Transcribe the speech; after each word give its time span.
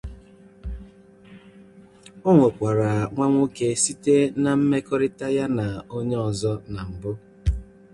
O 2.27 2.29
nwekwara 2.35 2.91
nwa 3.11 3.25
nwoke 3.31 3.67
site 3.83 4.17
na 4.41 4.51
nmekorita 4.59 5.25
ya 5.37 5.45
na 5.57 5.67
onye 5.97 6.17
ọzọ 6.27 6.53
na-mbu. 6.73 7.11